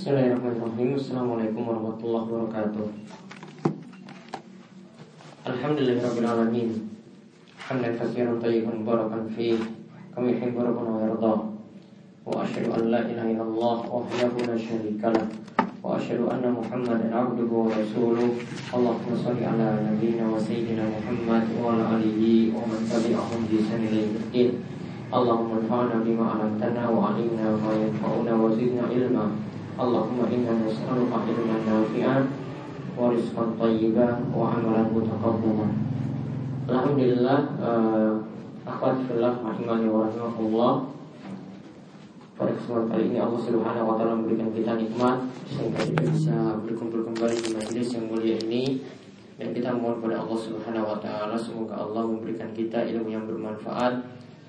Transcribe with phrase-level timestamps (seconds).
[0.00, 2.88] Bismillahirrahmanirrahim Assalamualaikum warahmatullahi wabarakatuh
[5.44, 6.88] Alhamdulillahirrahmanirrahim
[7.60, 9.60] Hamdan kasiran tayyiban barakan fi
[10.16, 11.34] Kami yuhibbu rabbuna wa yarda
[12.24, 15.28] Wa ashadu an la ilaha illallah Wahyahu la syarika lah
[15.84, 18.40] Wa ashadu anna muhammadan abduhu wa rasuluh
[18.72, 24.48] Allahumma salli ala nabiyina wa sayyidina Muhammad Wa ala alihi wa man tabi'ahum bi sanilai
[25.12, 29.50] Allahumma anfa'na bima alamtana wa alimna ma yanfa'una wa zidna ilma
[29.80, 32.28] Allahumma inna nas'aluka ilman nafi'an
[33.00, 35.72] wa rizqan thayyiban wa amalan mutaqabbalan.
[36.68, 38.12] Alhamdulillah uh,
[38.68, 40.74] akhwat fillah rahimani wa rahimakumullah.
[42.36, 45.16] Pada kesempatan kali ini Allah Subhanahu wa taala memberikan kita nikmat
[45.48, 48.84] sehingga kita bisa berkumpul kembali di majelis yang mulia ini
[49.40, 54.04] dan kita mohon pada Allah Subhanahu wa taala semoga Allah memberikan kita ilmu yang bermanfaat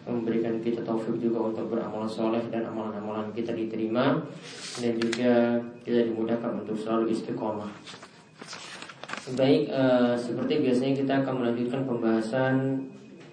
[0.06, 4.18] memberikan kita taufik juga untuk beramal soleh dan amalan-amalan kita diterima
[4.82, 7.70] dan juga kita dimudahkan untuk selalu istiqomah.
[9.38, 12.82] Baik, uh, seperti biasanya kita akan melanjutkan pembahasan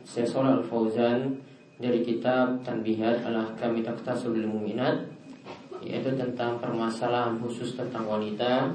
[0.04, 1.40] Syekh Al Fauzan
[1.80, 5.08] dari kitab Tanbihat ala Kami Taktasul Muminat
[5.78, 8.74] yaitu tentang permasalahan khusus tentang wanita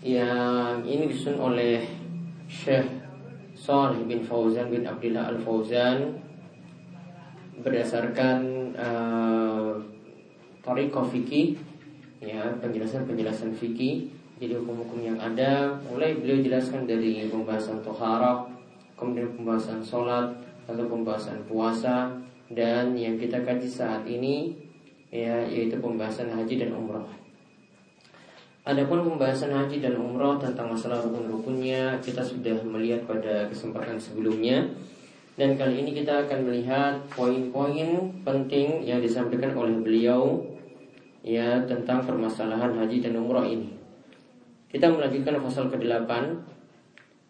[0.00, 1.84] yang ini disusun oleh
[2.48, 2.88] Syekh
[3.52, 6.16] Salih bin Fauzan bin Abdullah Al Fauzan
[7.60, 8.38] berdasarkan
[8.76, 9.72] uh,
[10.60, 11.56] Toriko fikih
[12.18, 15.72] ya penjelasan-penjelasan fikih jadi hukum-hukum yang ada.
[15.88, 18.56] Mulai beliau jelaskan dari pembahasan toharah
[18.96, 20.32] kemudian pembahasan sholat
[20.66, 22.10] lalu pembahasan puasa
[22.50, 24.56] dan yang kita kaji saat ini
[25.12, 27.06] ya yaitu pembahasan haji dan umroh
[28.66, 34.66] Adapun pembahasan haji dan umroh tentang masalah rukun-rukunnya kita sudah melihat pada kesempatan sebelumnya
[35.36, 40.40] dan kali ini kita akan melihat poin-poin penting yang disampaikan oleh beliau
[41.20, 43.76] ya tentang permasalahan haji dan umroh ini.
[44.72, 46.10] Kita melanjutkan pasal ke-8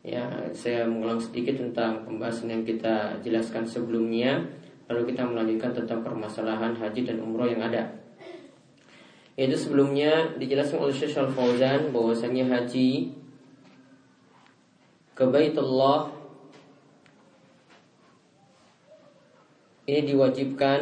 [0.07, 0.23] Ya,
[0.55, 4.38] saya mengulang sedikit tentang pembahasan yang kita jelaskan sebelumnya.
[4.87, 7.91] Lalu kita melanjutkan tentang permasalahan haji dan umroh yang ada.
[9.34, 13.11] Itu sebelumnya dijelaskan oleh Syekh Al-Fauzan bahwasanya haji
[15.19, 16.06] ke Baitullah
[19.87, 20.81] ini diwajibkan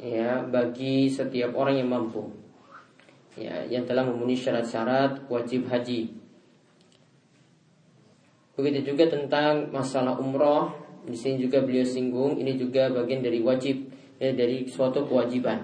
[0.00, 2.24] ya bagi setiap orang yang mampu.
[3.36, 6.08] Ya yang telah memenuhi syarat-syarat wajib haji.
[8.56, 10.72] Begitu juga tentang masalah umroh.
[11.06, 15.62] Di sini juga beliau singgung ini juga bagian dari wajib ya, dari suatu kewajiban.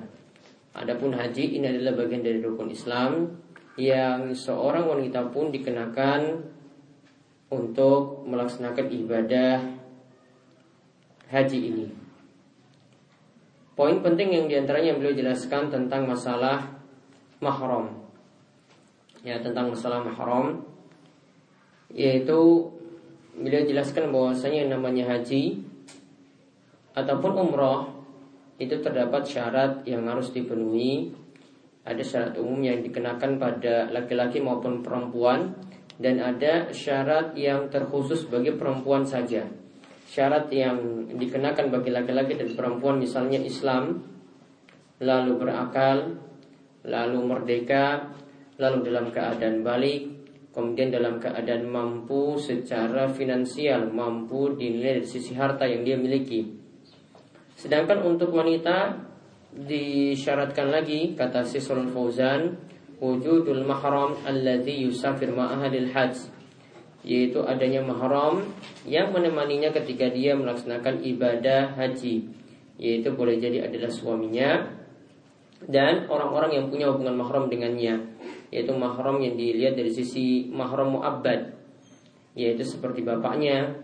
[0.77, 3.27] Adapun haji ini adalah bagian dari rukun Islam
[3.81, 6.45] yang seorang wanita pun dikenakan
[7.49, 9.57] untuk melaksanakan ibadah
[11.33, 12.02] haji ini
[13.73, 16.61] Poin penting yang di antaranya yang beliau jelaskan tentang masalah
[17.41, 17.89] mahram.
[19.25, 20.61] Ya tentang masalah mahram.
[21.89, 22.69] Yaitu
[23.33, 25.61] beliau jelaskan bahwasanya yang namanya haji
[26.97, 27.85] Ataupun umroh
[28.57, 31.13] Itu terdapat syarat yang harus dipenuhi.
[31.85, 35.57] Ada syarat umum yang dikenakan pada laki-laki maupun perempuan
[35.97, 39.62] Dan ada syarat yang terkhusus bagi perempuan saja
[40.13, 44.05] syarat yang dikenakan bagi laki-laki dan perempuan misalnya Islam
[45.01, 46.21] lalu berakal
[46.85, 48.13] lalu merdeka
[48.61, 50.13] lalu dalam keadaan balik
[50.53, 56.45] kemudian dalam keadaan mampu secara finansial mampu dinilai dari sisi harta yang dia miliki.
[57.57, 59.01] Sedangkan untuk wanita
[59.57, 62.61] disyaratkan lagi kata Sisul Fauzan
[63.01, 66.29] wujudul mahram alladhi yusafir ma'ahadil hajj
[67.03, 68.47] yaitu adanya mahram
[68.87, 72.31] yang menemaninya ketika dia melaksanakan ibadah haji
[72.79, 74.71] yaitu boleh jadi adalah suaminya
[75.67, 78.13] dan orang-orang yang punya hubungan mahram dengannya
[78.55, 81.63] yaitu mahram yang dilihat dari sisi mahram muabbad
[82.33, 83.77] yaitu seperti bapaknya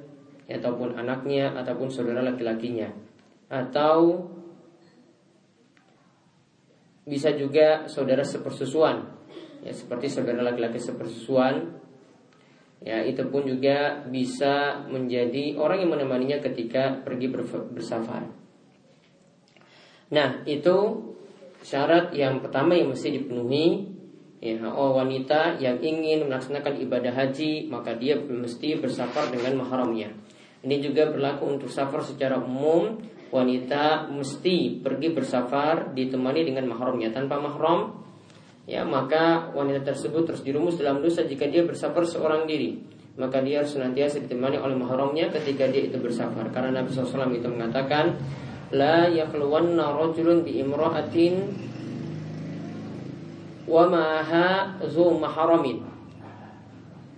[0.49, 2.89] ataupun anaknya ataupun saudara laki-lakinya.
[3.53, 4.29] Atau
[7.09, 9.01] bisa juga saudara sepersusuan
[9.65, 11.73] ya seperti saudara laki-laki sepersusuan
[12.79, 17.27] Ya, itu pun juga bisa menjadi orang yang menemaninya ketika pergi
[17.75, 18.31] bersafar.
[20.15, 20.77] Nah, itu
[21.61, 23.99] syarat yang pertama yang mesti dipenuhi.
[24.39, 30.15] Ya, oh wanita yang ingin melaksanakan ibadah haji, maka dia mesti bersafar dengan mahramnya.
[30.63, 33.03] Ini juga berlaku untuk safar secara umum.
[33.29, 37.11] Wanita mesti pergi bersafar ditemani dengan mahramnya.
[37.11, 38.08] Tanpa mahram,
[38.69, 42.77] ya maka wanita tersebut terus dirumus dalam dosa jika dia bersafar seorang diri.
[43.19, 47.49] Maka dia harus senantiasa ditemani oleh mahramnya ketika dia itu bersafar karena Nabi SAW itu
[47.51, 48.15] mengatakan
[48.71, 51.35] la yakhluwanna rajulun bi imra'atin
[53.67, 55.83] wa maha zu maharamin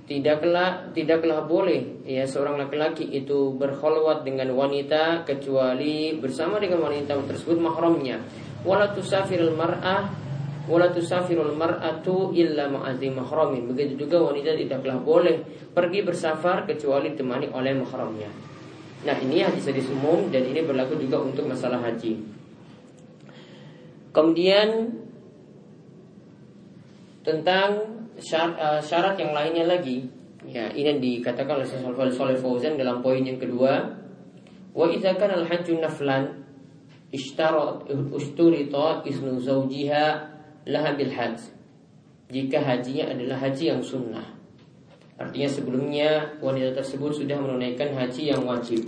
[0.09, 7.61] tidaklah tidaklah boleh ya seorang laki-laki itu berkhulwat dengan wanita kecuali bersama dengan wanita tersebut
[7.63, 8.19] mahramnya.
[8.67, 10.30] Wala tusafirul mar'ah
[10.71, 13.67] wala tusafirul mar'atu illa ma'azi mahramin.
[13.67, 15.43] Begitu juga wanita tidaklah boleh
[15.75, 18.31] pergi bersafar kecuali ditemani oleh mahramnya.
[19.03, 22.23] Nah ini hadis hadis umum dan ini berlaku juga untuk masalah haji.
[24.15, 24.95] Kemudian
[27.27, 27.71] tentang
[28.23, 30.07] syarat, uh, syarat yang lainnya lagi.
[30.47, 33.91] Ya ini dikatakan oleh Salih Fauzan dalam poin yang kedua.
[34.71, 36.47] Wa idza kana al hajju naflan
[37.11, 40.30] ishtarat usturita isnu zawjiha
[40.67, 41.53] laha bil hajj
[42.31, 44.27] jika hajinya adalah haji yang sunnah
[45.21, 46.11] artinya sebelumnya
[46.41, 48.85] wanita tersebut sudah menunaikan haji yang wajib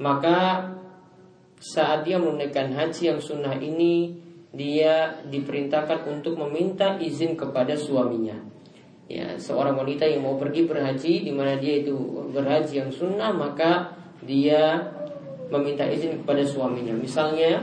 [0.00, 0.70] maka
[1.60, 4.16] saat dia menunaikan haji yang sunnah ini
[4.50, 8.34] dia diperintahkan untuk meminta izin kepada suaminya.
[9.10, 11.94] Ya, seorang wanita yang mau pergi berhaji di mana dia itu
[12.30, 14.88] berhaji yang sunnah maka dia
[15.50, 16.94] meminta izin kepada suaminya.
[16.94, 17.60] Misalnya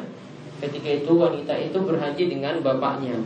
[0.59, 3.17] ketika itu wanita itu berhaji dengan bapaknya.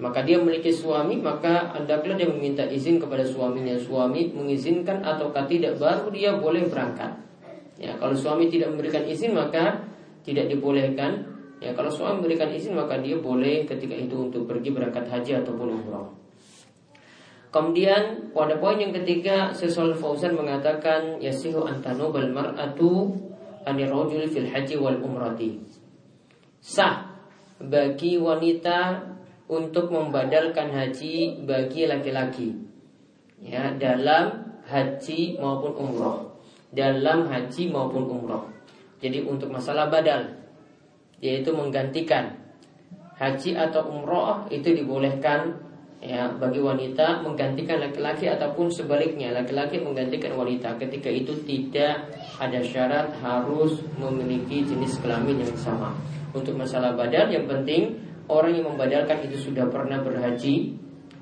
[0.00, 3.76] Maka dia memiliki suami, maka hendaklah dia meminta izin kepada suaminya.
[3.76, 7.12] Suami mengizinkan ataukah tidak, baru dia boleh berangkat.
[7.76, 9.84] Ya, kalau suami tidak memberikan izin, maka
[10.24, 11.30] tidak dibolehkan
[11.60, 15.76] Ya kalau suami memberikan izin maka dia boleh ketika itu untuk pergi berangkat haji ataupun
[15.76, 16.08] umroh.
[17.52, 23.12] Kemudian pada poin yang ketiga Sesul Fauzan mengatakan yasihu antanu bal mar'atu
[23.68, 25.60] anirojul fil haji wal umrati.
[26.60, 27.08] Sah
[27.60, 29.04] bagi wanita
[29.48, 32.54] untuk membadalkan haji bagi laki-laki.
[33.40, 36.30] Ya dalam haji maupun umroh
[36.70, 38.46] dalam haji maupun umroh
[39.02, 40.38] jadi untuk masalah badal
[41.18, 42.38] yaitu menggantikan
[43.18, 45.58] haji atau umroh itu dibolehkan
[46.00, 50.80] ya bagi wanita menggantikan laki-laki ataupun sebaliknya laki-laki menggantikan wanita.
[50.80, 52.08] Ketika itu tidak
[52.40, 55.92] ada syarat harus memiliki jenis kelamin yang sama
[56.36, 57.30] untuk masalah badal.
[57.30, 57.82] Yang penting
[58.30, 60.76] orang yang membadalkan itu sudah pernah berhaji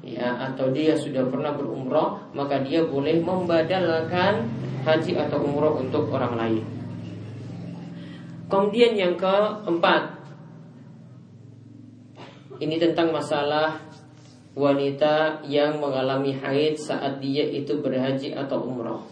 [0.05, 4.47] ya atau dia sudah pernah berumroh maka dia boleh membadalkan
[4.87, 6.65] haji atau umroh untuk orang lain.
[8.49, 10.17] Kemudian yang keempat
[12.59, 13.77] Ini tentang masalah
[14.57, 19.05] Wanita yang mengalami haid saat dia itu berhaji atau umroh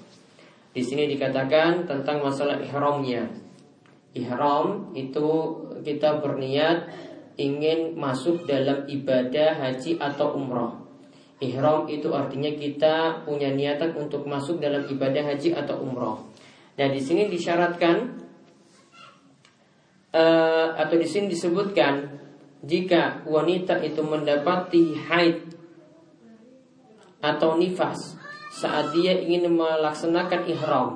[0.73, 3.29] Di sini dikatakan tentang masalah ihramnya.
[4.17, 5.29] Ihram itu
[5.87, 6.91] kita berniat
[7.39, 10.87] ingin masuk dalam ibadah haji atau umroh
[11.37, 16.33] Ihram itu artinya kita punya niatan untuk masuk dalam ibadah haji atau umroh.
[16.81, 18.25] Dan di sini disyaratkan
[20.17, 22.17] uh, atau di sini disebutkan
[22.65, 25.37] jika wanita itu mendapati haid
[27.21, 28.17] atau nifas
[28.49, 30.89] saat dia ingin melaksanakan ihram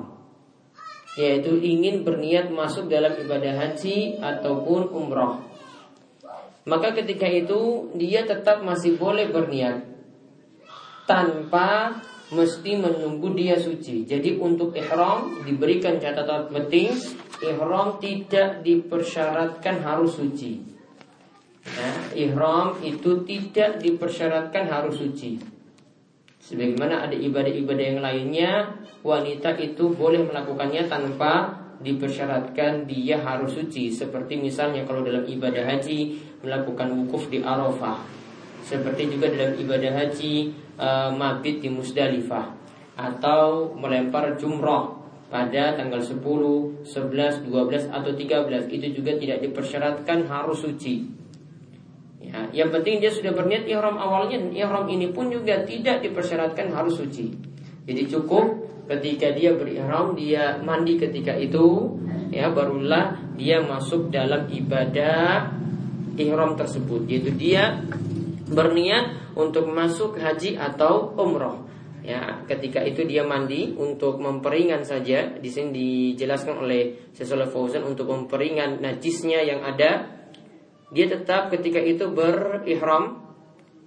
[1.19, 5.51] yaitu ingin berniat masuk dalam ibadah haji ataupun umroh
[6.65, 9.81] maka ketika itu dia tetap masih boleh berniat
[11.09, 11.97] tanpa
[12.31, 14.07] mesti menunggu dia suci.
[14.07, 16.95] Jadi untuk ihram diberikan catatan penting,
[17.43, 20.63] ihram tidak dipersyaratkan harus suci.
[21.61, 25.37] Ya, ihram itu tidak dipersyaratkan harus suci.
[26.41, 28.51] Sebagaimana ada ibadah-ibadah yang lainnya,
[29.05, 33.93] wanita itu boleh melakukannya tanpa dipersyaratkan dia harus suci.
[33.93, 38.01] Seperti misalnya kalau dalam ibadah haji melakukan wukuf di Arafah.
[38.61, 42.57] Seperti juga dalam ibadah haji uh, mabit di Musdalifah
[42.97, 46.21] atau melempar jumroh pada tanggal 10,
[46.85, 51.20] 11, 12 atau 13 itu juga tidak dipersyaratkan harus suci.
[52.31, 56.95] Ya, yang penting dia sudah berniat ihram awalnya ihram ini pun juga tidak dipersyaratkan harus
[56.95, 57.27] suci.
[57.83, 61.99] Jadi cukup ketika dia berihram dia mandi ketika itu
[62.31, 65.51] ya barulah dia masuk dalam ibadah
[66.15, 67.83] ihram tersebut yaitu dia
[68.47, 71.67] berniat untuk masuk haji atau umroh.
[72.01, 75.37] Ya, ketika itu dia mandi untuk memperingan saja.
[75.37, 80.20] Di sini dijelaskan oleh Syaikhul Fauzan untuk memperingan najisnya yang ada.
[80.91, 83.23] Dia tetap ketika itu berihram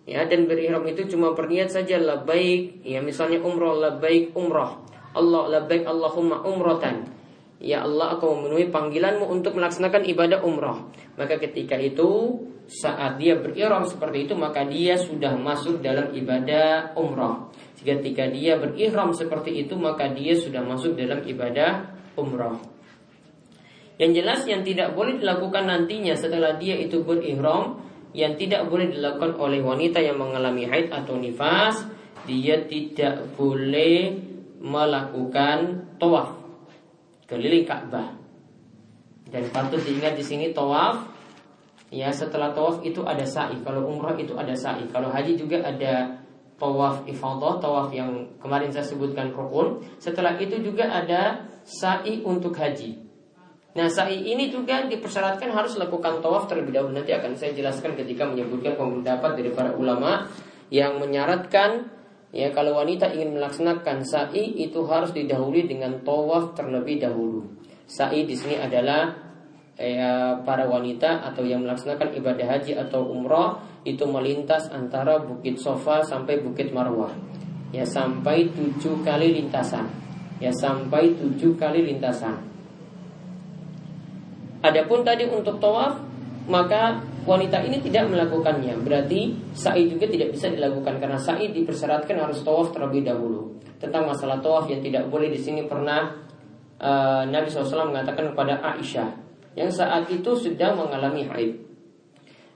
[0.09, 4.85] ya dan berihram itu cuma berniat saja labbaik ya misalnya umroh labbaik umroh
[5.17, 7.09] Allah labbaik Allahumma umrotan
[7.57, 13.85] ya Allah aku memenuhi panggilanmu untuk melaksanakan ibadah umroh maka ketika itu saat dia berihram
[13.85, 17.53] seperti itu maka dia sudah masuk dalam ibadah umrah.
[17.85, 22.57] Ketika dia berihram seperti itu maka dia sudah masuk dalam ibadah umrah.
[23.95, 27.79] Yang jelas yang tidak boleh dilakukan nantinya setelah dia itu berihram
[28.15, 31.83] yang tidak boleh dilakukan oleh wanita yang mengalami haid atau nifas,
[32.27, 34.15] dia tidak boleh
[34.63, 36.31] melakukan tawaf
[37.27, 38.15] keliling Ka'bah.
[39.29, 41.11] Dan patut diingat di sini tawaf
[41.91, 43.59] ya setelah tawaf itu ada sa'i.
[43.67, 44.87] Kalau umrah itu ada sa'i.
[44.95, 46.23] Kalau haji juga ada
[46.55, 49.83] tawaf ifadah, tawaf yang kemarin saya sebutkan rukun.
[49.99, 53.04] Setelah itu juga ada sa'i untuk haji.
[53.75, 56.95] Nah sa'i ini juga dipersyaratkan harus lakukan tawaf terlebih dahulu.
[56.95, 60.31] Nanti akan saya jelaskan ketika menyebutkan pendapat dari para ulama
[60.71, 61.71] Yang menyaratkan
[62.35, 67.47] ya kalau wanita ingin melaksanakan sa'i itu harus didahului dengan tawaf terlebih dahulu.
[67.85, 69.13] Sa'i di sini adalah
[69.77, 76.01] ya, para wanita atau yang melaksanakan ibadah haji atau umrah Itu melintas antara Bukit Sofa
[76.01, 77.13] sampai Bukit Marwah.
[77.75, 79.85] Ya sampai tujuh kali lintasan.
[80.41, 82.54] Ya sampai tujuh kali lintasan
[84.65, 86.01] Adapun tadi untuk tawaf
[86.49, 88.81] maka wanita ini tidak melakukannya.
[88.81, 93.61] Berarti sa'i juga tidak bisa dilakukan karena sa'i dipersyaratkan harus tawaf terlebih dahulu.
[93.81, 96.13] Tentang masalah tawaf yang tidak boleh di sini pernah
[96.81, 99.09] uh, Nabi SAW mengatakan kepada Aisyah
[99.57, 101.53] yang saat itu sedang mengalami haid.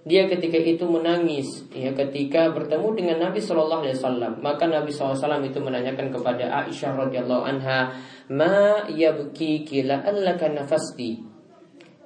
[0.08, 5.44] Dia ketika itu menangis ya ketika bertemu dengan Nabi Shallallahu Alaihi Wasallam maka Nabi SAW
[5.44, 7.92] itu menanyakan kepada Aisyah radhiyallahu anha
[8.32, 11.27] ma yabki kila allaka nafasti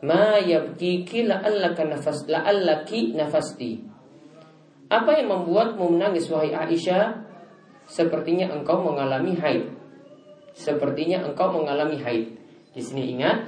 [0.02, 3.78] Ma yabkiki la'allaka nafas la'allaki nafasti.
[4.90, 7.22] Apa yang membuatmu menangis wahai Aisyah?
[7.86, 9.70] Sepertinya engkau mengalami haid.
[10.52, 12.36] Sepertinya engkau mengalami haid.
[12.72, 13.46] Di sini ingat,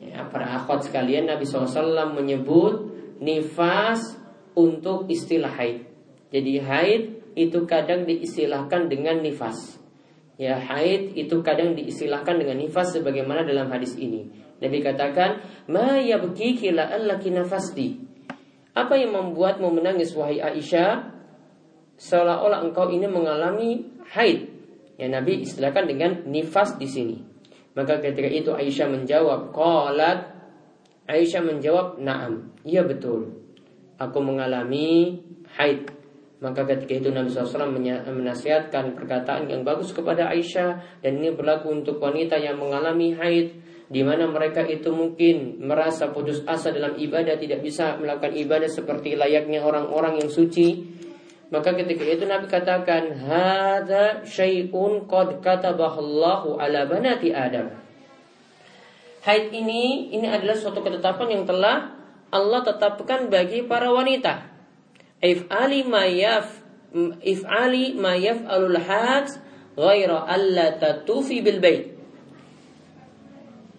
[0.00, 2.88] ya, para akhwat sekalian Nabi SAW menyebut
[3.20, 4.16] nifas
[4.56, 5.84] untuk istilah haid.
[6.32, 7.02] Jadi haid
[7.36, 9.78] itu kadang diistilahkan dengan nifas.
[10.40, 14.32] Ya haid itu kadang diistilahkan dengan nifas sebagaimana dalam hadis ini.
[14.60, 15.40] Nabi katakan,
[15.72, 17.96] "Ma yabkiki la'allaki nafasti."
[18.76, 21.10] Apa yang membuatmu menangis wahai Aisyah?
[22.00, 23.82] Seolah-olah engkau ini mengalami
[24.14, 24.46] haid.
[25.00, 27.16] Ya Nabi istilahkan dengan nifas di sini.
[27.74, 30.18] Maka ketika itu Aisyah menjawab, "Qalat"
[31.08, 33.40] Aisyah menjawab, "Na'am." Iya betul.
[33.96, 35.18] Aku mengalami
[35.56, 35.88] haid.
[36.40, 37.68] Maka ketika itu Nabi SAW
[38.08, 44.06] menasihatkan perkataan yang bagus kepada Aisyah dan ini berlaku untuk wanita yang mengalami haid di
[44.06, 49.66] mana mereka itu mungkin merasa putus asa dalam ibadah tidak bisa melakukan ibadah seperti layaknya
[49.66, 50.86] orang-orang yang suci.
[51.50, 57.74] Maka ketika itu Nabi katakan hadza syai'un qad katabahallahu ala banati adam.
[59.26, 61.98] Haid ini ini adalah suatu ketetapan yang telah
[62.30, 64.54] Allah tetapkan bagi para wanita.
[65.18, 66.46] If ali mayaf
[67.26, 69.42] if ali mayaf alul hajj
[69.74, 71.89] ghaira alla tatufi bil bait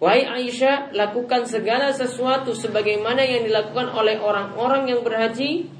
[0.02, 5.70] Wahai Aisyah, lakukan segala sesuatu sebagaimana yang dilakukan oleh orang-orang yang berhaji.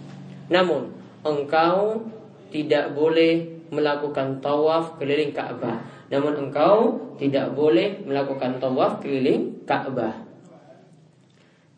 [0.47, 0.95] Namun,
[1.27, 2.07] engkau
[2.55, 5.83] tidak boleh melakukan tawaf keliling Ka'bah.
[6.07, 10.23] Namun engkau tidak boleh melakukan tawaf keliling Ka'bah.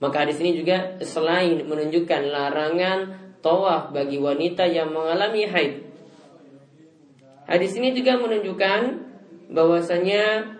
[0.04, 2.98] Maka di sini juga selain menunjukkan larangan
[3.40, 5.72] tawaf bagi wanita yang mengalami haid.
[7.48, 8.80] Hadis ini juga menunjukkan
[9.48, 10.54] bahwasanya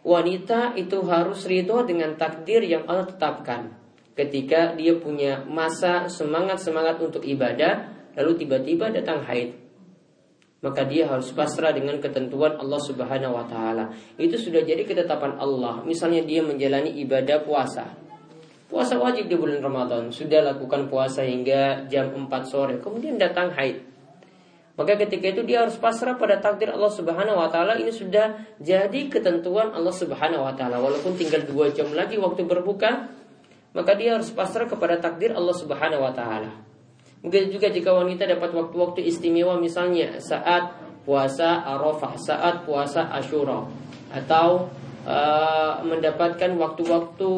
[0.00, 3.76] wanita itu harus ridho dengan takdir yang Allah tetapkan.
[4.16, 7.88] Ketika dia punya masa semangat-semangat untuk ibadah,
[8.18, 9.56] lalu tiba-tiba datang haid.
[10.60, 13.96] Maka dia harus pasrah dengan ketentuan Allah Subhanahu wa taala.
[14.20, 15.80] Itu sudah jadi ketetapan Allah.
[15.88, 17.88] Misalnya dia menjalani ibadah puasa.
[18.68, 23.82] Puasa wajib di bulan Ramadan, sudah lakukan puasa hingga jam 4 sore, kemudian datang haid.
[24.80, 29.12] Maka ketika itu dia harus pasrah pada takdir Allah Subhanahu wa taala ini sudah jadi
[29.12, 30.80] ketentuan Allah Subhanahu wa taala.
[30.80, 33.12] Walaupun tinggal dua jam lagi waktu berbuka,
[33.76, 36.48] maka dia harus pasrah kepada takdir Allah Subhanahu wa taala.
[37.20, 40.72] Mungkin juga jika wanita dapat waktu-waktu istimewa misalnya saat
[41.04, 43.68] puasa Arafah, saat puasa Ashura
[44.08, 44.72] atau
[45.04, 47.32] uh, mendapatkan waktu-waktu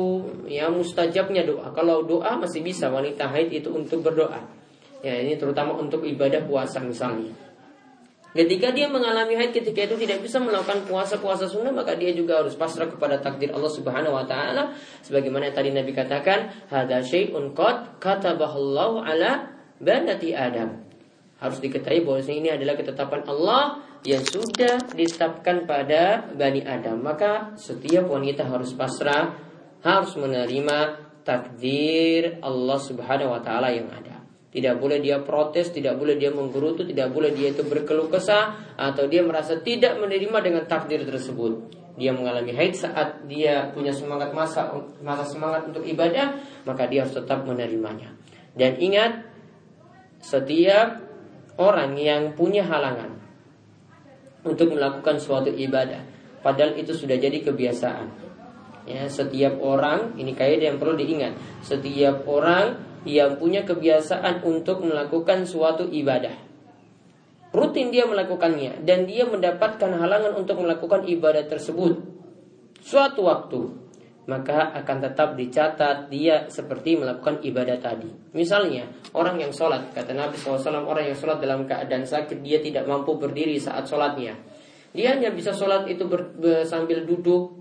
[0.46, 1.74] yang mustajabnya doa.
[1.74, 4.61] Kalau doa masih bisa wanita haid itu untuk berdoa.
[5.02, 7.34] Ya ini terutama untuk ibadah puasa misalnya.
[8.32, 12.56] Ketika dia mengalami haid ketika itu tidak bisa melakukan puasa-puasa sunnah maka dia juga harus
[12.56, 14.72] pasrah kepada takdir Allah Subhanahu wa taala
[15.04, 20.80] sebagaimana tadi Nabi katakan hadza syai'un qad katabahallahu ala banati Adam.
[21.44, 27.04] Harus diketahui bahwa ini adalah ketetapan Allah yang sudah ditetapkan pada Bani Adam.
[27.04, 29.34] Maka setiap wanita harus pasrah,
[29.84, 30.78] harus menerima
[31.26, 34.11] takdir Allah Subhanahu wa taala yang ada.
[34.52, 39.08] Tidak boleh dia protes, tidak boleh dia menggerutu, tidak boleh dia itu berkeluh kesah atau
[39.08, 41.72] dia merasa tidak menerima dengan takdir tersebut.
[41.96, 46.36] Dia mengalami haid saat dia punya semangat masa masa semangat untuk ibadah,
[46.68, 48.12] maka dia harus tetap menerimanya.
[48.52, 49.24] Dan ingat,
[50.20, 51.00] setiap
[51.56, 53.16] orang yang punya halangan
[54.44, 56.04] untuk melakukan suatu ibadah,
[56.44, 58.08] padahal itu sudah jadi kebiasaan.
[58.84, 61.38] Ya, setiap orang ini kaidah yang perlu diingat.
[61.64, 66.34] Setiap orang yang punya kebiasaan untuk melakukan suatu ibadah.
[67.52, 72.00] Rutin dia melakukannya dan dia mendapatkan halangan untuk melakukan ibadah tersebut
[72.80, 73.60] suatu waktu,
[74.26, 78.10] maka akan tetap dicatat dia seperti melakukan ibadah tadi.
[78.32, 82.86] Misalnya, orang yang sholat, kata Nabi SAW, orang yang sholat dalam keadaan sakit, dia tidak
[82.86, 84.38] mampu berdiri saat sholatnya.
[84.92, 87.58] Dia hanya bisa sholat itu ber, ber, sambil duduk,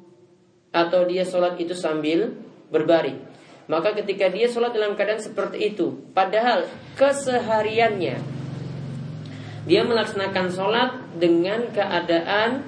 [0.71, 2.31] atau dia sholat itu sambil
[2.71, 3.30] berbaring.
[3.72, 6.68] Maka ketika dia sholat dalam keadaan seperti itu, padahal
[7.00, 8.20] kesehariannya
[9.63, 12.68] dia melaksanakan sholat dengan keadaan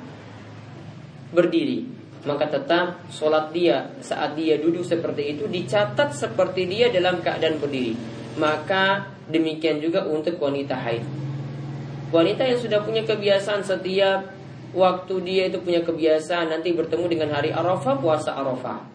[1.35, 1.83] berdiri,
[2.23, 7.99] maka tetap sholat dia saat dia duduk seperti itu dicatat seperti dia dalam keadaan berdiri.
[8.39, 11.03] Maka demikian juga untuk wanita haid.
[12.15, 14.31] Wanita yang sudah punya kebiasaan setiap
[14.71, 18.92] waktu dia itu punya kebiasaan nanti bertemu dengan hari Arafah puasa Arafah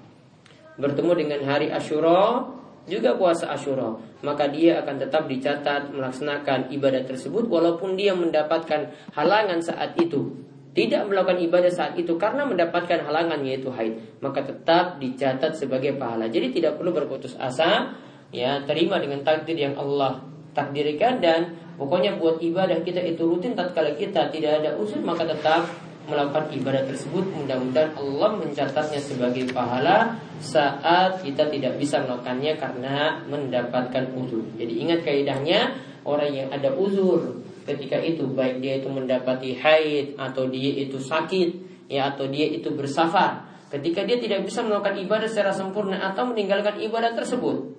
[0.79, 2.47] bertemu dengan hari Ashura
[2.89, 9.61] juga puasa Ashura, maka dia akan tetap dicatat melaksanakan ibadah tersebut walaupun dia mendapatkan halangan
[9.61, 10.33] saat itu.
[10.73, 16.31] Tidak melakukan ibadah saat itu karena mendapatkan halangan yaitu haid, maka tetap dicatat sebagai pahala.
[16.31, 17.99] Jadi tidak perlu berputus asa,
[18.31, 21.41] ya terima dengan takdir yang Allah takdirkan dan
[21.79, 25.71] pokoknya buat ibadah kita itu rutin tatkala kita tidak ada usul maka tetap
[26.09, 34.17] melakukan ibadah tersebut mudah-mudahan Allah mencatatnya sebagai pahala saat kita tidak bisa melakukannya karena mendapatkan
[34.17, 34.43] uzur.
[34.57, 35.77] Jadi ingat kaidahnya
[36.09, 41.49] orang yang ada uzur ketika itu baik dia itu mendapati haid atau dia itu sakit
[41.93, 46.81] ya atau dia itu bersafar ketika dia tidak bisa melakukan ibadah secara sempurna atau meninggalkan
[46.81, 47.77] ibadah tersebut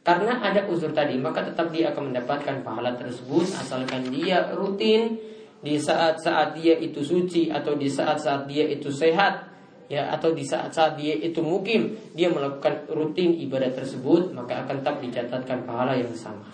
[0.00, 5.20] karena ada uzur tadi maka tetap dia akan mendapatkan pahala tersebut asalkan dia rutin
[5.58, 9.50] di saat-saat dia itu suci atau di saat-saat dia itu sehat
[9.90, 14.96] ya atau di saat-saat dia itu mukim dia melakukan rutin ibadah tersebut maka akan tetap
[15.02, 16.46] dicatatkan pahala yang sama.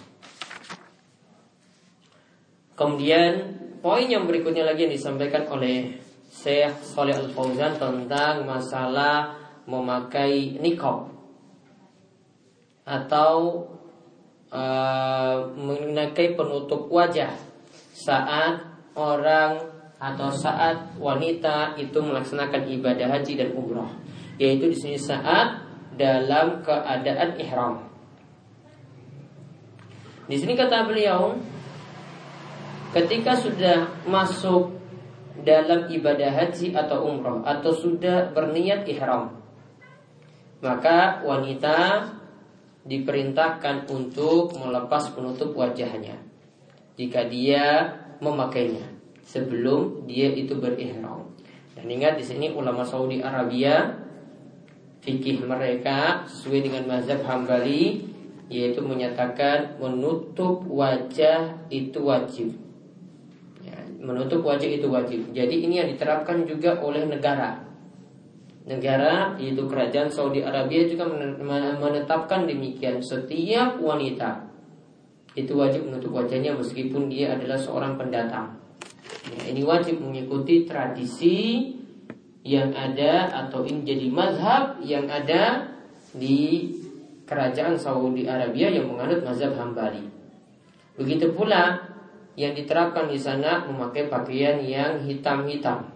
[2.75, 6.01] Kemudian poin yang berikutnya lagi yang disampaikan oleh
[6.33, 11.15] Syekh Saleh Al Fauzan tentang masalah memakai nikab
[12.85, 13.65] atau
[14.51, 17.33] uh, memakai penutup wajah
[17.95, 19.59] saat orang
[19.99, 23.89] atau saat wanita itu melaksanakan ibadah haji dan umroh,
[24.39, 25.63] yaitu di sini saat
[25.95, 27.75] dalam keadaan ihram.
[30.25, 31.37] Di sini kata beliau,
[32.97, 34.73] ketika sudah masuk
[35.45, 39.37] dalam ibadah haji atau umroh atau sudah berniat ihram,
[40.65, 42.09] maka wanita
[42.85, 46.21] diperintahkan untuk melepas penutup wajahnya
[47.01, 51.27] jika dia memakainya sebelum dia itu berihram.
[51.75, 53.99] Dan ingat di sini ulama Saudi Arabia
[55.03, 58.15] fikih mereka sesuai dengan mazhab Hambali
[58.53, 62.55] yaitu menyatakan menutup wajah itu wajib.
[63.65, 65.33] Ya, menutup wajah itu wajib.
[65.33, 67.65] Jadi ini yang diterapkan juga oleh negara.
[68.65, 71.09] Negara yaitu kerajaan Saudi Arabia juga
[71.81, 74.54] menetapkan demikian setiap wanita
[75.35, 78.55] itu wajib menutup wajahnya meskipun dia adalah seorang pendatang.
[79.35, 81.71] Ya, ini wajib mengikuti tradisi
[82.47, 85.75] yang ada atau ini jadi mazhab yang ada
[86.15, 86.71] di
[87.25, 90.07] kerajaan Saudi Arabia yang menganut mazhab Hambali.
[90.95, 91.83] Begitu pula
[92.39, 95.91] yang diterapkan di sana memakai pakaian yang hitam-hitam.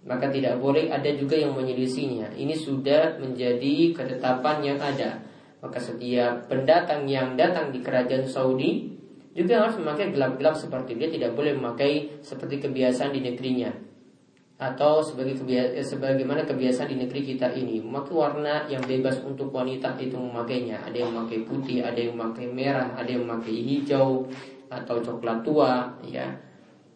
[0.00, 2.32] Maka tidak boleh ada juga yang menyelisinya.
[2.32, 5.20] Ini sudah menjadi ketetapan yang ada.
[5.60, 8.96] Maka setiap pendatang yang datang di kerajaan Saudi
[9.36, 13.70] juga harus memakai gelap-gelap seperti dia tidak boleh memakai seperti kebiasaan di negerinya.
[14.60, 19.52] Atau sebagai kebiasaan, eh, sebagaimana kebiasaan di negeri kita ini memakai warna yang bebas untuk
[19.52, 20.80] wanita itu memakainya.
[20.84, 24.28] Ada yang memakai putih ada yang memakai merah ada yang memakai hijau
[24.68, 26.28] atau coklat tua ya.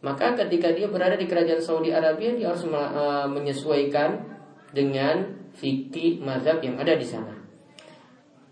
[0.05, 4.24] Maka ketika dia berada di kerajaan Saudi Arabia dia harus eh, menyesuaikan
[4.72, 7.44] dengan fikih mazhab yang ada di sana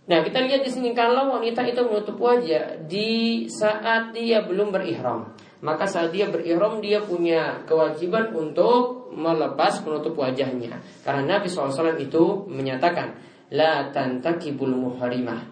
[0.03, 5.31] Nah kita lihat di sini kalau wanita itu menutup wajah di saat dia belum berihram,
[5.63, 10.83] maka saat dia berihram dia punya kewajiban untuk melepas penutup wajahnya.
[11.07, 13.15] Karena Nabi SAW itu menyatakan,
[13.55, 15.47] la tantakibul muharimah.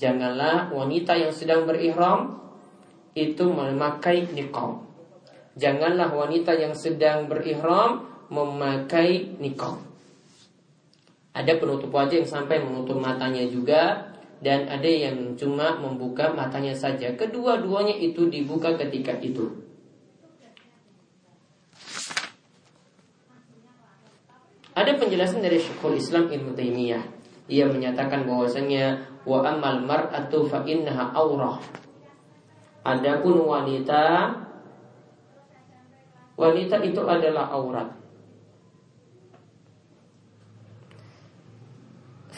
[0.00, 2.40] Janganlah wanita yang sedang berihram
[3.12, 4.88] itu memakai niqab.
[5.52, 9.91] Janganlah wanita yang sedang berihram memakai niqab.
[11.32, 14.12] Ada penutup wajah yang sampai menutup matanya juga
[14.44, 17.14] dan ada yang cuma membuka matanya saja.
[17.16, 19.48] Kedua-duanya itu dibuka ketika itu.
[24.72, 27.04] Ada penjelasan dari Syekhul Islam Ibnu Taimiyah.
[27.52, 31.60] Ia menyatakan bahwasanya wa amal mar'atu fa innaha aurah.
[32.82, 34.32] Adapun wanita
[36.34, 38.01] wanita itu adalah aurat.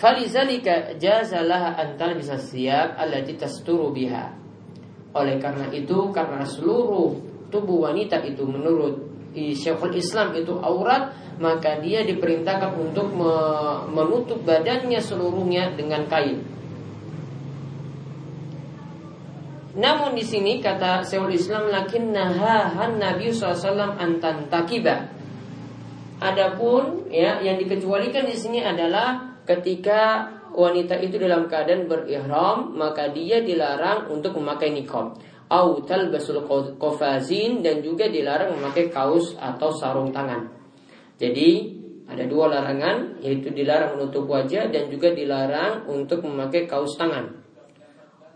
[0.04, 4.36] Falizalika jazalah antal bisa siap allati tasturu biha.
[5.16, 7.16] Oleh karena itu, karena seluruh
[7.48, 9.00] tubuh wanita itu menurut
[9.32, 11.08] Syekhul Islam itu aurat,
[11.40, 13.16] maka dia diperintahkan untuk
[13.96, 16.44] menutup badannya seluruhnya dengan kain.
[19.72, 25.08] Namun di sini kata Syekhul Islam lakin nahahan Nabi SAW antan takiba.
[26.20, 33.40] Adapun ya yang dikecualikan di sini adalah ketika wanita itu dalam keadaan berihram maka dia
[33.44, 35.16] dilarang untuk memakai niqab
[35.54, 36.42] au talbasul
[36.80, 40.48] qafazin dan juga dilarang memakai kaos atau sarung tangan.
[41.20, 47.44] Jadi ada dua larangan yaitu dilarang menutup wajah dan juga dilarang untuk memakai kaos tangan.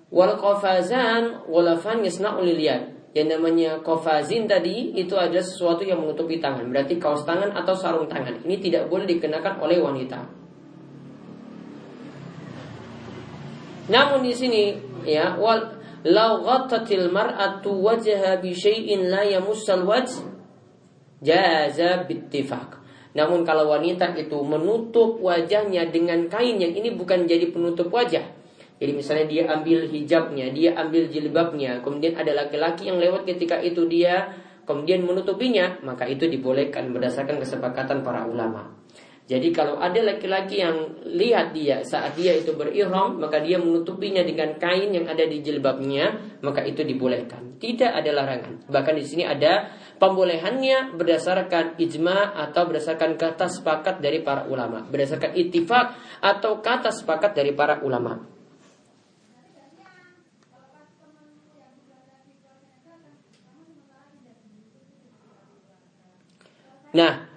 [0.09, 2.97] Wal qafazan walafan yasna'u liliyad.
[3.17, 6.69] Yang namanya kofazin tadi itu ada sesuatu yang menutupi tangan.
[6.69, 8.45] Berarti kaos tangan atau sarung tangan.
[8.45, 10.21] Ini tidak boleh dikenakan oleh wanita.
[13.89, 14.63] Namun di sini
[15.09, 20.23] ya wal lau ghattatil mar'atu wajha bi syai'in la yamussal wajh
[21.25, 22.79] jaza bittifaq.
[23.17, 28.23] Namun kalau wanita itu menutup wajahnya dengan kain yang ini bukan jadi penutup wajah.
[28.79, 33.91] Jadi misalnya dia ambil hijabnya, dia ambil jilbabnya, kemudian ada laki-laki yang lewat ketika itu
[33.91, 34.31] dia
[34.71, 38.78] kemudian menutupinya, maka itu dibolehkan berdasarkan kesepakatan para ulama.
[39.29, 44.57] Jadi kalau ada laki-laki yang lihat dia saat dia itu berihram, maka dia menutupinya dengan
[44.57, 47.61] kain yang ada di jilbabnya, maka itu dibolehkan.
[47.61, 48.65] Tidak ada larangan.
[48.73, 49.69] Bahkan di sini ada
[50.01, 55.93] pembolehannya berdasarkan ijma atau berdasarkan kata sepakat dari para ulama, berdasarkan ittifak
[56.25, 58.25] atau kata sepakat dari para ulama.
[66.97, 67.29] Nah,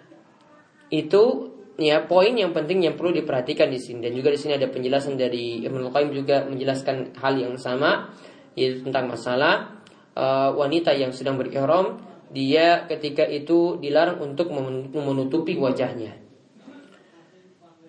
[0.88, 1.51] itu
[1.82, 5.18] ya poin yang penting yang perlu diperhatikan di sini dan juga di sini ada penjelasan
[5.18, 8.14] dari Ibnu Qayyim juga menjelaskan hal yang sama
[8.54, 9.84] yaitu tentang masalah
[10.16, 12.00] uh, wanita yang sedang berihram
[12.32, 14.54] dia ketika itu dilarang untuk
[14.96, 16.16] menutupi wajahnya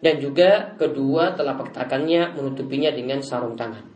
[0.03, 3.87] dan juga kedua telapak tangannya menutupinya dengan sarung tangan.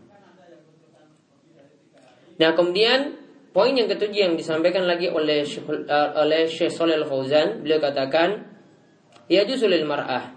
[2.38, 3.18] Nah kemudian
[3.50, 8.55] poin yang ketujuh yang disampaikan lagi oleh uh, oleh Syekh Fauzan beliau katakan
[9.26, 10.36] yajuzu lil mar'ah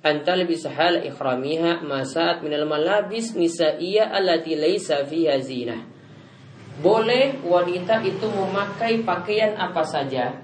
[0.00, 5.84] an talbis hal ikhramiha masat minal malabis nisa'iyya allati laysa fiha zinah.
[6.80, 10.40] Boleh wanita itu memakai pakaian apa saja.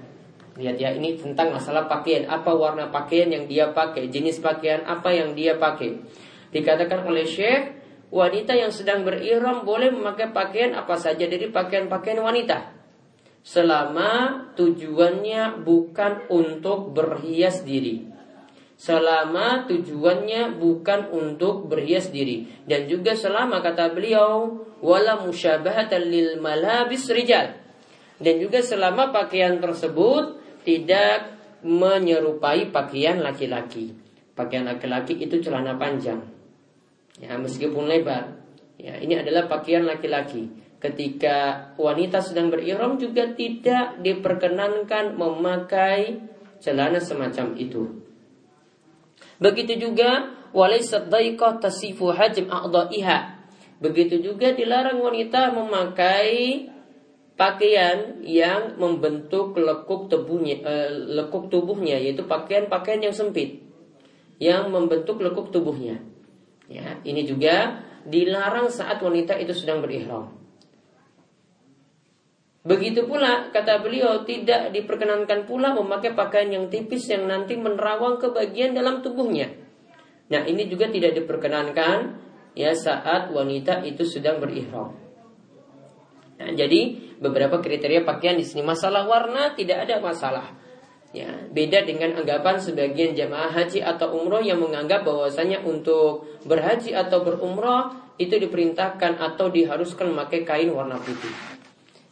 [0.53, 2.29] Lihat ya, ini tentang masalah pakaian.
[2.29, 5.97] Apa warna pakaian yang dia pakai, jenis pakaian apa yang dia pakai.
[6.53, 7.73] Dikatakan oleh Syekh,
[8.13, 12.76] wanita yang sedang berihram boleh memakai pakaian apa saja dari pakaian-pakaian wanita
[13.45, 18.03] selama tujuannya bukan untuk berhias diri.
[18.77, 24.53] Selama tujuannya bukan untuk berhias diri dan juga selama kata beliau
[24.85, 27.57] wala musyabahatan lil malabis rijal
[28.21, 31.33] dan juga selama pakaian tersebut tidak
[31.65, 33.97] menyerupai pakaian laki-laki.
[34.37, 36.21] Pakaian laki-laki itu celana panjang.
[37.17, 38.37] Ya, meskipun lebar.
[38.77, 46.21] Ya, ini adalah pakaian laki-laki ketika wanita sedang berihram juga tidak diperkenankan memakai
[46.61, 47.83] celana semacam itu.
[49.37, 53.19] Begitu juga daiqah tasifu a'dha'iha.
[53.77, 56.65] Begitu juga dilarang wanita memakai
[57.37, 63.61] pakaian yang membentuk lekuk tubuhnya eh, lekuk tubuhnya yaitu pakaian-pakaian yang sempit
[64.41, 66.01] yang membentuk lekuk tubuhnya.
[66.67, 70.36] Ya, ini juga dilarang saat wanita itu sedang berihram.
[72.65, 78.33] Begitu pula kata beliau tidak diperkenankan pula memakai pakaian yang tipis yang nanti menerawang ke
[78.33, 79.53] bagian dalam tubuhnya.
[80.27, 82.19] Nah ini juga tidak diperkenankan
[82.57, 84.97] ya saat wanita itu sedang berihram.
[86.37, 90.53] Nah, jadi beberapa kriteria pakaian di sini masalah warna tidak ada masalah.
[91.15, 97.23] Ya, beda dengan anggapan sebagian jamaah haji atau umroh yang menganggap bahwasanya untuk berhaji atau
[97.23, 101.56] berumroh itu diperintahkan atau diharuskan memakai kain warna putih.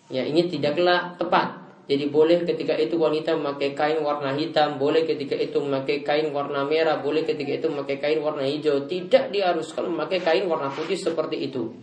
[0.09, 1.65] Ya ini tidaklah tepat.
[1.85, 6.65] Jadi boleh ketika itu wanita memakai kain warna hitam, boleh ketika itu memakai kain warna
[6.65, 8.89] merah, boleh ketika itu memakai kain warna hijau.
[8.89, 11.77] Tidak diharuskan memakai kain warna putih seperti itu.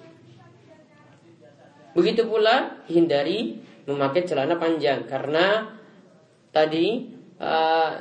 [1.95, 5.77] Begitu pula hindari memakai celana panjang karena
[6.55, 7.93] tadi uh,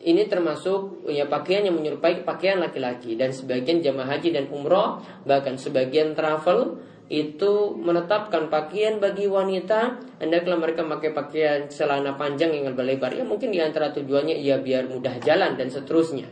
[0.00, 5.60] ini termasuk ya pakaian yang menyerupai pakaian laki-laki dan sebagian jamaah haji dan umroh bahkan
[5.60, 13.10] sebagian travel itu menetapkan pakaian bagi wanita hendaklah mereka memakai pakaian celana panjang yang lebar.
[13.10, 16.30] Ya mungkin di antara tujuannya ya biar mudah jalan dan seterusnya.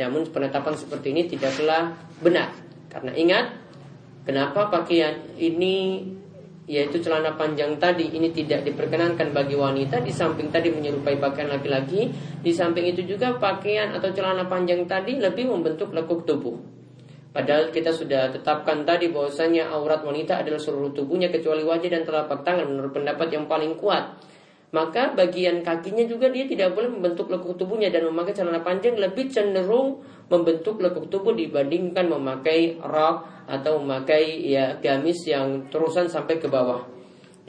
[0.00, 1.92] Namun penetapan seperti ini tidaklah
[2.24, 2.56] benar.
[2.88, 3.52] Karena ingat
[4.24, 6.08] kenapa pakaian ini
[6.64, 10.00] yaitu celana panjang tadi ini tidak diperkenankan bagi wanita?
[10.00, 12.08] Di samping tadi menyerupai pakaian laki-laki
[12.40, 16.73] di samping itu juga pakaian atau celana panjang tadi lebih membentuk lekuk tubuh
[17.34, 22.46] Padahal kita sudah tetapkan tadi bahwasanya aurat wanita adalah seluruh tubuhnya kecuali wajah dan telapak
[22.46, 24.14] tangan menurut pendapat yang paling kuat.
[24.70, 29.30] Maka bagian kakinya juga dia tidak boleh membentuk lekuk tubuhnya dan memakai celana panjang lebih
[29.30, 36.46] cenderung membentuk lekuk tubuh dibandingkan memakai rok atau memakai ya gamis yang terusan sampai ke
[36.46, 36.86] bawah.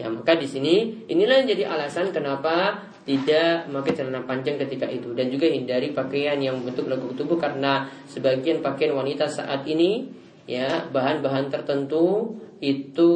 [0.01, 5.13] Ya maka di sini inilah yang jadi alasan kenapa tidak memakai celana panjang ketika itu.
[5.13, 10.09] Dan juga hindari pakaian yang membentuk lekuk tubuh karena sebagian pakaian wanita saat ini
[10.49, 13.11] ya bahan-bahan tertentu itu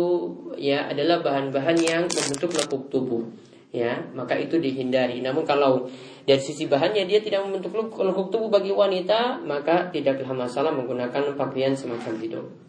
[0.62, 3.26] ya adalah bahan-bahan yang membentuk lekuk tubuh
[3.74, 3.98] ya.
[4.14, 5.26] Maka itu dihindari.
[5.26, 5.90] Namun kalau
[6.30, 11.74] dari sisi bahannya dia tidak membentuk lekuk tubuh bagi wanita maka tidaklah masalah menggunakan pakaian
[11.74, 12.69] semacam itu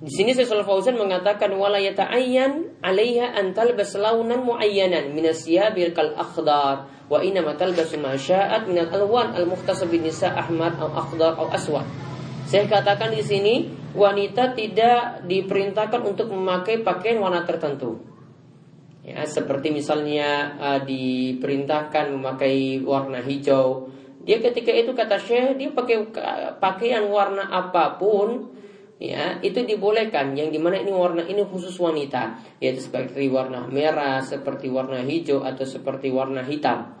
[0.00, 6.16] Di sini Syaikhul Fauzan mengatakan wala yata'ayyan 'alaiha an talbas launan muayyanan min asyabil kal
[6.16, 11.36] akhdar wa inna ma talbasu ma sya'at min al-alwan al-mukhtasab bin nisa ahmar au akhdar
[11.36, 11.84] au aswad.
[12.48, 18.00] Saya katakan di sini wanita tidak diperintahkan untuk memakai pakaian warna tertentu.
[19.04, 23.92] Ya, seperti misalnya uh, diperintahkan memakai warna hijau.
[24.24, 26.08] Dia ketika itu kata Syekh dia pakai
[26.56, 28.59] pakaian warna apa pun
[29.00, 30.36] ya itu dibolehkan.
[30.36, 32.38] Yang di mana ini warna ini khusus wanita.
[32.60, 36.92] Yaitu seperti warna merah seperti warna hijau atau seperti warna hitam.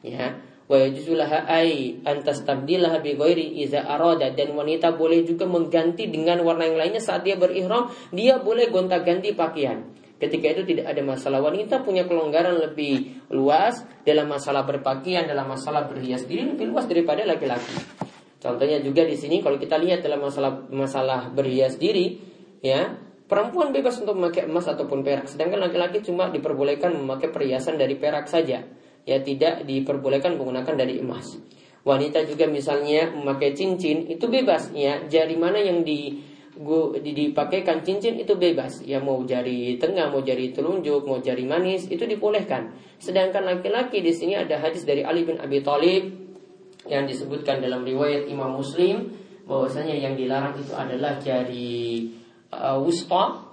[0.00, 0.38] Ya.
[0.70, 3.18] Wa yajuzulaha ai antas tabdilah bi
[3.58, 4.30] iza arada.
[4.30, 7.90] Dan wanita boleh juga mengganti dengan warna yang lainnya saat dia berihram.
[8.14, 9.82] Dia boleh gonta-ganti pakaian.
[10.18, 11.38] Ketika itu tidak ada masalah.
[11.38, 17.22] Wanita punya kelonggaran lebih luas dalam masalah berpakaian, dalam masalah berhias diri lebih luas daripada
[17.22, 17.78] laki-laki.
[18.38, 22.22] Contohnya juga di sini kalau kita lihat dalam masalah masalah berhias diri,
[22.62, 22.94] ya
[23.26, 28.30] perempuan bebas untuk memakai emas ataupun perak, sedangkan laki-laki cuma diperbolehkan memakai perhiasan dari perak
[28.30, 28.62] saja,
[29.02, 31.34] ya tidak diperbolehkan menggunakan dari emas.
[31.82, 36.22] Wanita juga misalnya memakai cincin itu bebas, ya jari mana yang di
[36.98, 38.82] dipakaikan cincin itu bebas.
[38.82, 42.74] Ya mau jari tengah mau jari telunjuk mau jari manis itu dibolehkan.
[42.98, 46.27] Sedangkan laki-laki di sini ada hadis dari Ali bin Abi Thalib
[46.86, 49.10] yang disebutkan dalam riwayat Imam Muslim
[49.48, 52.12] bahwasanya yang dilarang itu adalah jari
[52.52, 53.48] uh, wusta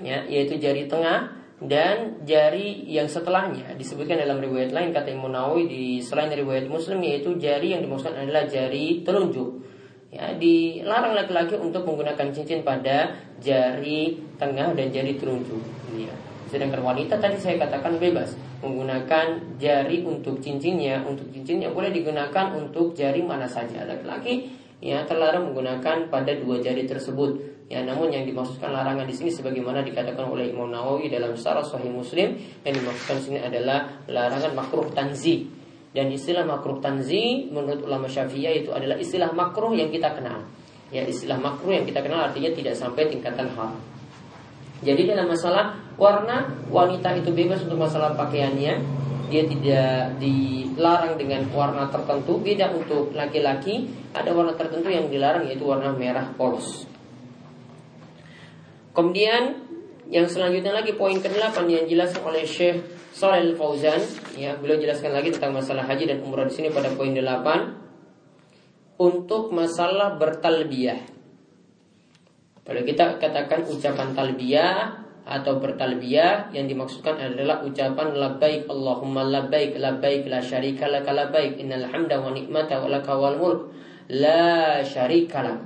[0.00, 3.72] ya yaitu jari tengah dan jari yang setelahnya.
[3.80, 8.28] Disebutkan dalam riwayat lain kata Imam Nawawi di selain riwayat Muslim yaitu jari yang dimaksudkan
[8.28, 9.64] adalah jari telunjuk.
[10.12, 15.60] Ya dilarang laki-laki untuk menggunakan cincin pada jari tengah dan jari telunjuk.
[15.96, 16.12] Ya.
[16.46, 22.94] Sedangkan wanita tadi saya katakan bebas menggunakan jari untuk cincinnya, untuk cincinnya boleh digunakan untuk
[22.94, 23.84] jari mana saja.
[23.84, 27.56] Laki-laki ya terlarang menggunakan pada dua jari tersebut.
[27.66, 31.90] Ya, namun yang dimaksudkan larangan di sini sebagaimana dikatakan oleh Imam Nawawi dalam Syarah Sahih
[31.90, 35.50] Muslim yang dimaksudkan sini adalah larangan makruh tanzi.
[35.90, 40.46] Dan istilah makruh tanzi menurut ulama Syafi'iyah itu adalah istilah makruh yang kita kenal.
[40.94, 43.74] Ya, istilah makruh yang kita kenal artinya tidak sampai tingkatan haram.
[44.84, 48.74] Jadi dalam masalah warna wanita itu bebas untuk masalah pakaiannya,
[49.26, 52.36] dia tidak dilarang dengan warna tertentu.
[52.38, 56.84] Beda untuk laki-laki, ada warna tertentu yang dilarang yaitu warna merah polos.
[58.92, 59.64] Kemudian
[60.08, 62.80] yang selanjutnya lagi poin ke-8 yang dijelaskan oleh Syekh
[63.16, 63.98] Shalal Fauzan,
[64.36, 69.52] ya, beliau jelaskan lagi tentang masalah haji dan umrah di sini pada poin 8 untuk
[69.52, 71.15] masalah bertalbiyah.
[72.66, 80.26] Kalau kita katakan ucapan talbiyah atau bertalbiyah yang dimaksudkan adalah ucapan labbaik Allahumma labbaik labbaik
[80.26, 83.60] la syarika laka labbaik innal hamda wa ni'mata wa laka wal mulk
[84.10, 85.58] la syarika lak.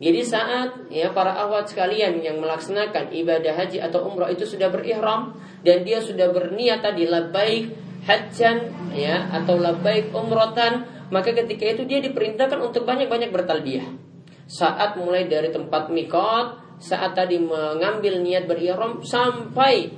[0.00, 5.36] Jadi saat ya para awat sekalian yang melaksanakan ibadah haji atau umrah itu sudah berihram
[5.60, 7.68] dan dia sudah berniat tadi labbaik
[8.08, 14.07] hajjan ya atau labbaik umratan maka ketika itu dia diperintahkan untuk banyak-banyak bertalbiyah
[14.48, 19.90] saat mulai dari tempat mikot saat tadi mengambil niat berihram sampai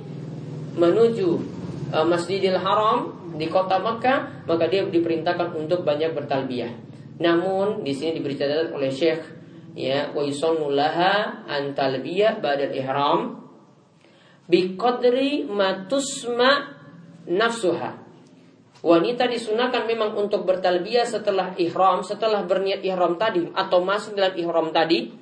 [0.73, 1.29] menuju
[1.93, 6.73] uh, Masjidil Haram di kota Makkah, maka dia diperintahkan untuk banyak bertalbiyah.
[7.21, 9.21] Namun di sini diberi catatan oleh Syekh
[9.77, 13.45] ya wa yusannullaha an talbiyah ba'da ihram
[14.49, 16.81] biqadri matusma
[17.29, 18.00] nafsuha.
[18.81, 24.73] Wanita disunahkan memang untuk bertalbiyah setelah ihram, setelah berniat ihram tadi atau masuk dalam ihram
[24.73, 25.13] tadi,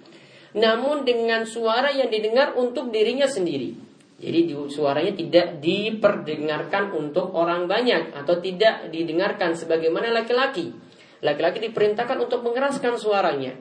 [0.56, 3.76] namun dengan suara yang didengar untuk dirinya sendiri.
[4.20, 10.72] Jadi suaranya tidak diperdengarkan untuk orang banyak atau tidak didengarkan sebagaimana laki-laki.
[11.20, 13.56] Laki-laki diperintahkan untuk mengeraskan suaranya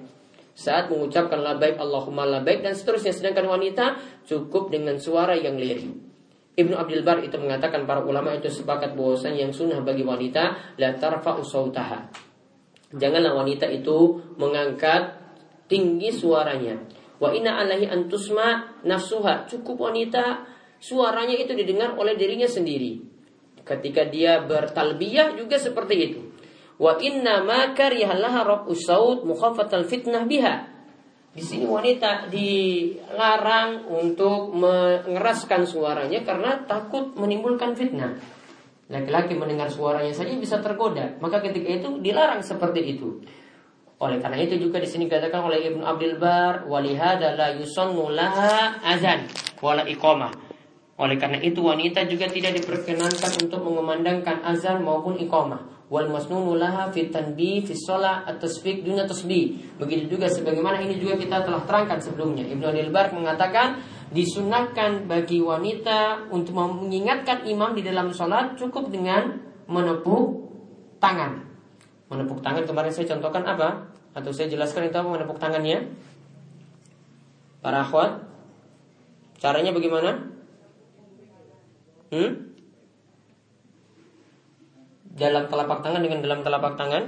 [0.58, 6.08] saat mengucapkan labaik Allahumma labaik dan seterusnya sedangkan wanita cukup dengan suara yang lirih.
[6.59, 10.99] Ibnu Abdul Bar itu mengatakan para ulama itu sepakat bahwasanya yang sunnah bagi wanita la
[10.99, 12.11] sautaha.
[12.90, 15.23] Janganlah wanita itu mengangkat
[15.71, 16.83] tinggi suaranya.
[17.23, 19.47] Wa inna alaihi antusma nafsuha.
[19.47, 20.42] Cukup wanita
[20.83, 23.07] suaranya itu didengar oleh dirinya sendiri.
[23.62, 26.21] Ketika dia bertalbiyah juga seperti itu.
[26.83, 30.78] Wa inna ma karihalaha rafu saut mukhafatal fitnah biha.
[31.29, 38.17] Di sini wanita dilarang untuk mengeraskan suaranya karena takut menimbulkan fitnah.
[38.88, 43.21] Laki-laki mendengar suaranya saja bisa tergoda, maka ketika itu dilarang seperti itu.
[44.01, 48.09] Oleh karena itu juga di sini dikatakan oleh Ibnu Abdul Bar, walihada la yusannu
[48.83, 49.29] azan
[49.61, 50.33] wala iqamah.
[50.99, 56.92] Oleh karena itu wanita juga tidak diperkenankan untuk mengumandangkan azan maupun iqamah wal masnunu laha
[56.92, 59.77] fi tanbih fi shalah at-tasbih duna tasbih.
[59.81, 62.44] Begitu juga sebagaimana ini juga kita telah terangkan sebelumnya.
[62.44, 63.81] Ibnu Abdul Bar mengatakan
[64.12, 70.53] disunahkan bagi wanita untuk mengingatkan imam di dalam sholat cukup dengan menepuk
[71.01, 71.44] tangan.
[72.09, 73.92] Menepuk tangan kemarin saya contohkan apa?
[74.16, 75.92] Atau saya jelaskan itu apa menepuk tangannya?
[77.61, 78.24] Para akhwat,
[79.40, 80.31] caranya bagaimana?
[82.09, 82.48] Hmm?
[85.18, 87.04] Dalam telapak tangan dengan dalam telapak tangan?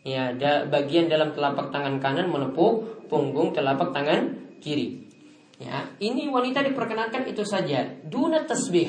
[0.00, 5.04] Ya, ada bagian dalam telapak tangan kanan menepuk punggung telapak tangan kiri.
[5.60, 7.84] Ya, ini wanita diperkenankan itu saja.
[8.08, 8.88] Duna tasbih.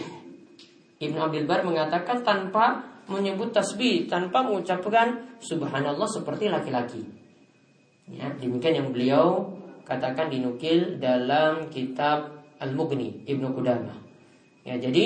[1.04, 7.04] Ibnu Abdul Bar mengatakan tanpa menyebut tasbih, tanpa mengucapkan subhanallah seperti laki-laki.
[8.08, 9.52] Ya, demikian yang beliau
[9.84, 14.11] katakan dinukil dalam kitab Al-Mughni Ibnu Qudamah.
[14.62, 15.04] Ya, jadi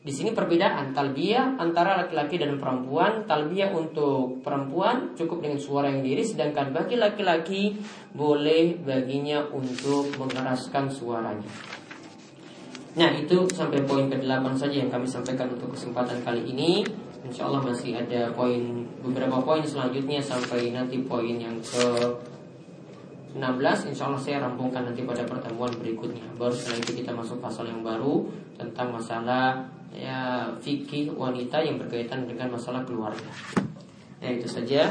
[0.00, 3.28] di sini perbedaan talbiyah antara laki-laki dan perempuan.
[3.28, 7.76] Talbiyah untuk perempuan cukup dengan suara yang diri, sedangkan bagi laki-laki
[8.16, 11.52] boleh baginya untuk mengeraskan suaranya.
[12.96, 16.82] Nah itu sampai poin ke-8 saja yang kami sampaikan untuk kesempatan kali ini
[17.20, 21.84] Insya Allah masih ada poin beberapa poin selanjutnya sampai nanti poin yang ke
[23.30, 26.26] 16 Insya Allah saya rampungkan nanti pada pertemuan berikutnya.
[26.34, 28.26] Baru setelah itu kita masuk pasal yang baru
[28.58, 29.62] Tentang masalah
[29.94, 33.30] ya fikih wanita yang berkaitan dengan masalah keluarga.
[34.20, 34.90] Nah itu saja.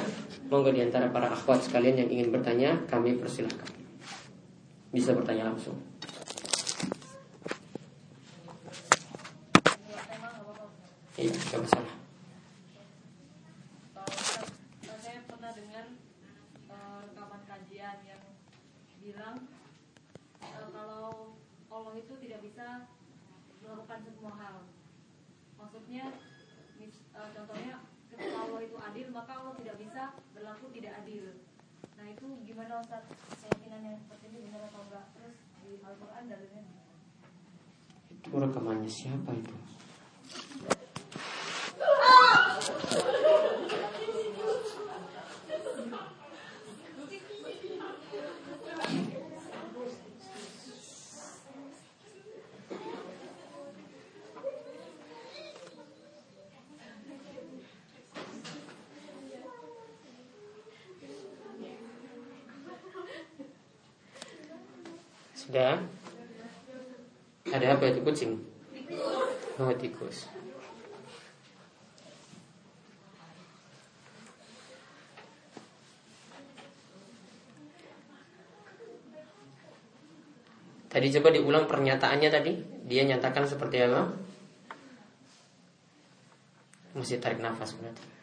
[0.49, 3.69] Monggo di antara para akhwat sekalian yang ingin bertanya Kami persilahkan
[4.89, 5.77] Bisa bertanya langsung.
[11.19, 11.98] Iya, gak masalah
[21.79, 22.67] Allah itu tidak bisa
[23.63, 24.57] melakukan semua hal.
[25.55, 26.11] Maksudnya,
[26.75, 27.79] mis, uh, contohnya
[28.11, 31.39] ketika Allah itu adil, maka Allah tidak bisa berlaku tidak adil.
[31.95, 33.07] Nah itu gimana Ustaz?
[33.39, 35.05] Keyakinan yang seperti ini benar atau enggak?
[35.15, 36.63] Terus di Al-Quran dalilnya?
[38.11, 39.55] Itu rekamannya siapa itu?
[65.59, 65.75] Sudah?
[67.51, 68.39] Ada apa itu kucing?
[69.59, 70.31] Oh tikus.
[80.87, 82.55] Tadi coba diulang pernyataannya tadi.
[82.87, 84.15] Dia nyatakan seperti apa?
[86.95, 88.19] Masih tarik nafas berarti.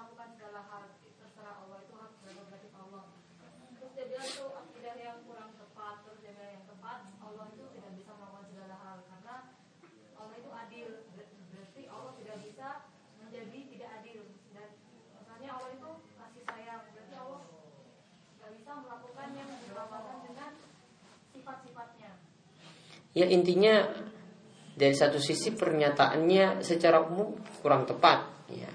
[0.00, 0.82] melakukan segala hal
[1.20, 3.04] terserah Allah itu hak prerogatif Allah
[3.76, 5.50] terus dia bilang tuh akidah yang kurang
[23.10, 23.90] Ya intinya
[24.74, 28.70] dari satu sisi pernyataannya secara umum kurang tepat ya.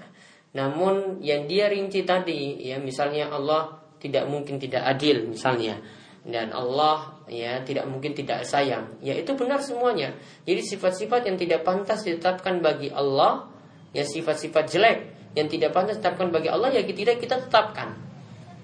[0.56, 5.80] Namun yang dia rinci tadi ya misalnya Allah tidak mungkin tidak adil misalnya
[6.26, 10.12] dan Allah ya tidak mungkin tidak sayang ya itu benar semuanya.
[10.44, 13.48] Jadi sifat-sifat yang tidak pantas ditetapkan bagi Allah
[13.96, 14.98] ya sifat-sifat jelek
[15.32, 17.96] yang tidak pantas ditetapkan bagi Allah ya tidak kita tetapkan.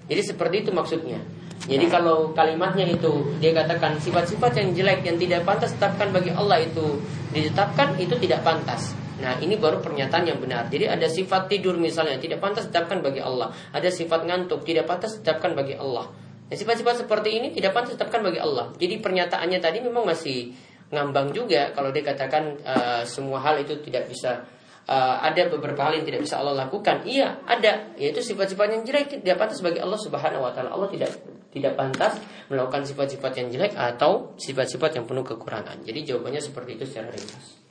[0.05, 1.21] Jadi seperti itu maksudnya
[1.63, 6.59] jadi kalau kalimatnya itu dia katakan sifat-sifat yang jelek yang tidak pantas tetapkan bagi Allah
[6.59, 6.99] itu
[7.31, 8.91] ditetapkan itu tidak pantas.
[9.23, 10.67] Nah ini baru pernyataan yang benar.
[10.67, 13.55] Jadi ada sifat tidur misalnya tidak pantas tetapkan bagi Allah.
[13.71, 16.11] Ada sifat ngantuk tidak pantas tetapkan bagi Allah.
[16.43, 18.75] Nah, sifat-sifat seperti ini tidak pantas tetapkan bagi Allah.
[18.75, 20.51] Jadi pernyataannya tadi memang masih
[20.91, 24.43] ngambang juga kalau dia katakan uh, semua hal itu tidak bisa
[24.91, 27.07] uh, ada beberapa hal yang tidak bisa Allah lakukan.
[27.07, 27.95] Iya, ada.
[27.95, 30.75] Yaitu sifat-sifat yang jelek tidak pantas bagi Allah Subhanahu wa taala.
[30.75, 31.09] Allah tidak
[31.53, 32.17] tidak pantas
[32.49, 35.85] melakukan sifat-sifat yang jelek atau sifat-sifat yang penuh kekurangan.
[35.85, 37.61] Jadi jawabannya seperti itu secara ringkas.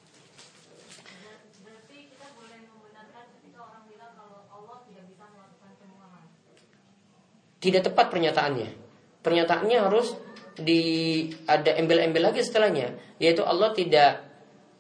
[7.62, 8.70] Tidak tepat pernyataannya.
[9.22, 10.18] Pernyataannya harus
[10.59, 10.83] di
[11.47, 12.91] ada embel-embel lagi setelahnya,
[13.22, 14.18] yaitu Allah tidak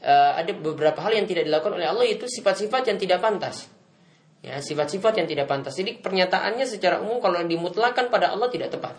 [0.02, 3.70] uh, ada beberapa hal yang tidak dilakukan oleh Allah itu sifat-sifat yang tidak pantas.
[4.42, 5.78] Ya, sifat-sifat yang tidak pantas.
[5.78, 8.98] Jadi pernyataannya secara umum kalau dimutlakan pada Allah tidak tepat.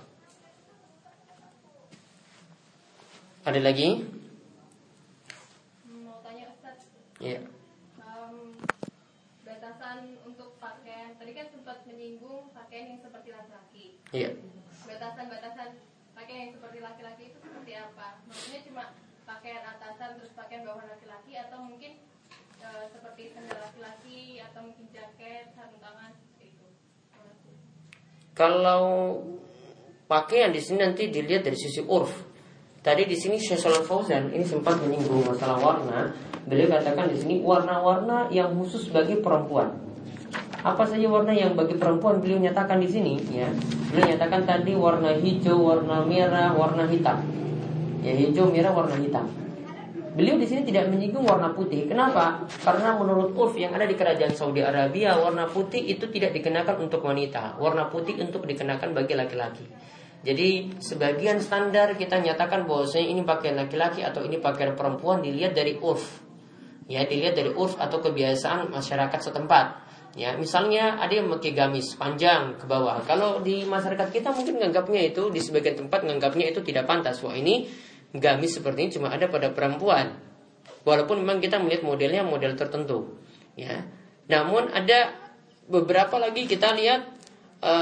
[3.43, 4.07] Ada lagi?
[5.83, 6.87] Mau tanya Ustaz.
[7.19, 7.43] Ya.
[7.99, 8.55] Um,
[9.43, 13.85] batasan untuk pakaian tadi kan sempat menyinggung pakaian yang seperti laki-laki.
[14.15, 14.39] Iya.
[14.87, 15.75] Batasan-batasan
[16.15, 18.23] pakaian yang seperti laki-laki itu seperti apa?
[18.31, 18.83] Maksudnya cuma
[19.27, 21.99] pakaian atasan terus pakaian bawah laki-laki atau mungkin
[22.63, 26.67] e, seperti sandal laki-laki atau mungkin jaket sarung tangan seperti itu
[28.33, 28.83] kalau
[30.09, 32.33] pakaian di sini nanti dilihat dari sisi urf.
[32.83, 36.11] Tadi di sini Syekh Fauzan ini sempat menyinggung masalah warna.
[36.43, 39.71] Beliau katakan di sini warna-warna yang khusus bagi perempuan.
[40.59, 42.19] Apa saja warna yang bagi perempuan?
[42.19, 43.47] Beliau nyatakan di sini ya.
[43.87, 47.23] Beliau nyatakan tadi warna hijau warna merah warna hitam.
[48.03, 49.42] Ya hijau merah warna hitam.
[50.13, 51.89] Beliau di sini tidak menyinggung warna putih.
[51.89, 52.45] Kenapa?
[52.61, 57.01] Karena menurut urf yang ada di kerajaan Saudi Arabia, warna putih itu tidak dikenakan untuk
[57.01, 57.57] wanita.
[57.57, 59.65] Warna putih untuk dikenakan bagi laki-laki.
[60.23, 65.81] Jadi sebagian standar kita nyatakan bahwasanya ini pakai laki-laki atau ini pakai perempuan dilihat dari
[65.81, 66.21] urf.
[66.85, 69.65] Ya, dilihat dari urf atau kebiasaan masyarakat setempat.
[70.13, 73.01] Ya, misalnya ada yang pakai gamis panjang ke bawah.
[73.01, 77.17] Kalau di masyarakat kita mungkin nganggapnya itu di sebagian tempat nganggapnya itu tidak pantas.
[77.25, 77.65] Wah, ini
[78.13, 80.13] gamis seperti ini cuma ada pada perempuan.
[80.83, 83.19] Walaupun memang kita melihat modelnya model tertentu,
[83.55, 83.83] ya.
[84.27, 85.15] Namun ada
[85.67, 87.01] beberapa lagi kita lihat
[87.63, 87.73] e,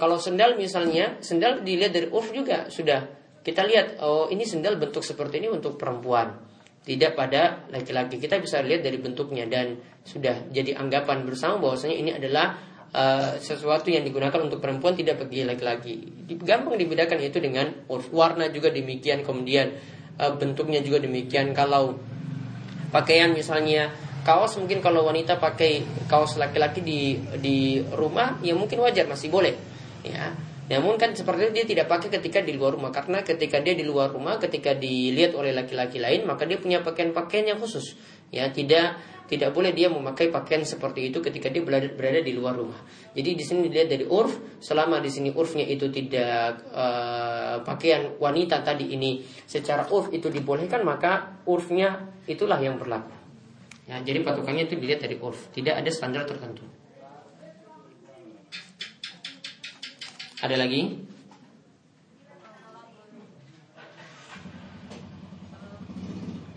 [0.00, 3.04] kalau sendal misalnya, sendal dilihat dari urf juga sudah
[3.44, 6.32] kita lihat oh ini sendal bentuk seperti ini untuk perempuan,
[6.82, 8.16] tidak pada laki-laki.
[8.18, 12.56] Kita bisa lihat dari bentuknya dan sudah jadi anggapan bersama bahwasanya ini adalah
[12.94, 15.94] uh, sesuatu yang digunakan untuk perempuan tidak bagi laki-laki.
[16.42, 19.74] Gampang dibedakan itu dengan warna juga demikian, kemudian
[20.20, 21.56] uh, bentuknya juga demikian.
[21.56, 21.96] Kalau
[22.94, 23.90] pakaian misalnya
[24.26, 29.54] kaos mungkin kalau wanita pakai kaos laki-laki di di rumah ya mungkin wajar masih boleh
[30.02, 30.34] ya
[30.66, 34.10] namun kan seperti dia tidak pakai ketika di luar rumah karena ketika dia di luar
[34.10, 37.94] rumah ketika dilihat oleh laki-laki lain maka dia punya pakaian-pakaian yang khusus
[38.36, 42.54] ya tidak tidak boleh dia memakai pakaian seperti itu ketika dia berada, berada di luar
[42.54, 42.78] rumah.
[43.10, 48.62] Jadi di sini dilihat dari urf, selama di sini urfnya itu tidak uh, pakaian wanita
[48.62, 53.10] tadi ini secara urf itu dibolehkan maka urfnya itulah yang berlaku.
[53.86, 56.62] Ya, jadi patokannya itu dilihat dari urf, tidak ada standar tertentu.
[60.38, 61.02] Ada lagi?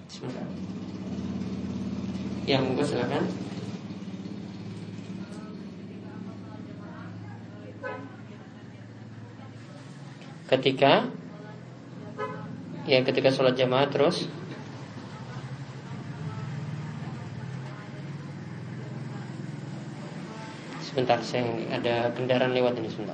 [0.09, 0.48] Sebentar.
[2.49, 3.29] Yang monggo silakan.
[10.49, 11.05] Ketika
[12.89, 14.25] Ya ketika sholat jamaah terus
[20.81, 23.13] Sebentar saya ada kendaraan lewat ini sebentar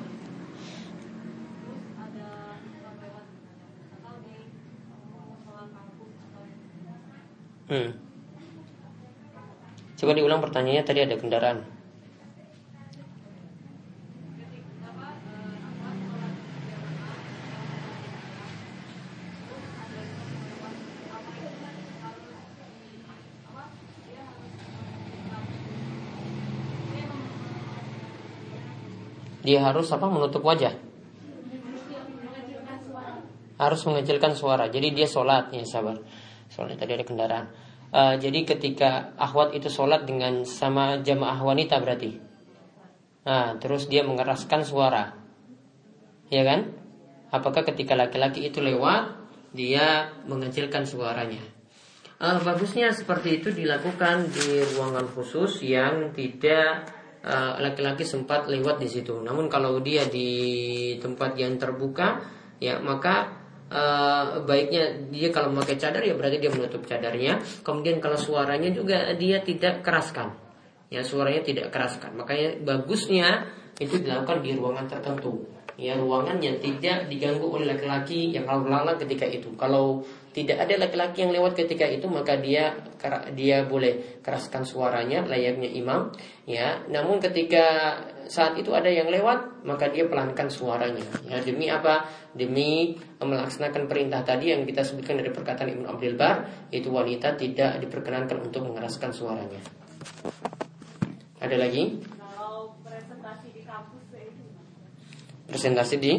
[7.66, 8.15] Hmm.
[9.96, 11.60] Coba diulang pertanyaannya tadi ada kendaraan.
[29.46, 30.74] Dia harus apa menutup wajah.
[33.56, 34.68] harus mengecilkan suara.
[34.68, 36.00] Jadi dia sholat ya sabar.
[36.52, 37.65] Soalnya tadi ada kendaraan.
[37.96, 42.20] Uh, jadi ketika akhwat itu sholat dengan sama jamaah wanita berarti.
[43.24, 45.16] Nah, terus dia mengeraskan suara.
[46.28, 46.76] Ya kan?
[47.32, 49.16] Apakah ketika laki-laki itu lewat,
[49.56, 51.40] dia mengecilkan suaranya?
[52.20, 56.92] Uh, bagusnya seperti itu dilakukan di ruangan khusus yang tidak
[57.24, 59.24] uh, laki-laki sempat lewat di situ.
[59.24, 60.32] Namun kalau dia di
[61.00, 62.20] tempat yang terbuka,
[62.60, 63.45] ya maka
[63.76, 67.44] uh, baiknya dia kalau memakai cadar ya berarti dia menutup cadarnya.
[67.62, 70.32] Kemudian kalau suaranya juga dia tidak keraskan.
[70.88, 72.16] Ya suaranya tidak keraskan.
[72.16, 75.44] Makanya bagusnya itu dilakukan di ruangan tertentu.
[75.76, 79.52] Ya ruangan yang tidak diganggu oleh laki-laki yang lalu ketika itu.
[79.60, 80.00] Kalau
[80.36, 82.76] tidak ada laki-laki yang lewat ketika itu maka dia
[83.32, 86.12] dia boleh keraskan suaranya layaknya imam
[86.44, 87.96] ya namun ketika
[88.26, 91.06] saat itu ada yang lewat maka dia pelankan suaranya.
[91.26, 92.10] Ya demi apa?
[92.34, 97.82] Demi melaksanakan perintah tadi yang kita sebutkan dari perkataan Ibnu Abdul Bar itu wanita tidak
[97.82, 99.62] diperkenankan untuk mengeraskan suaranya.
[101.42, 102.02] Ada lagi?
[102.86, 104.04] Presentasi di kampus
[105.46, 106.14] presentasi di?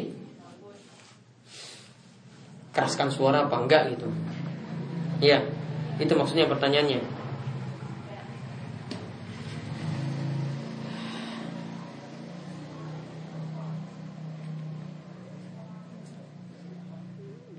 [2.73, 3.57] Keraskan suara apa?
[3.57, 4.09] Enggak gitu.
[5.19, 5.41] Ya,
[5.97, 7.16] itu maksudnya pertanyaannya.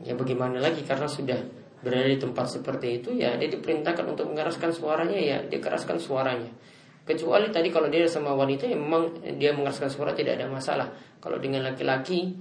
[0.05, 1.39] Ya bagaimana lagi karena sudah
[1.81, 6.49] berada di tempat seperti itu ya dia diperintahkan untuk mengeraskan suaranya ya dia keraskan suaranya.
[7.07, 10.91] Kecuali tadi kalau dia sama wanita ya memang dia mengeraskan suara tidak ada masalah.
[11.23, 12.35] Kalau dengan laki-laki